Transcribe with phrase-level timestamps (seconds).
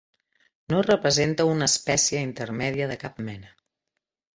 [0.75, 3.57] No representa una espècie intermèdia de cap mena.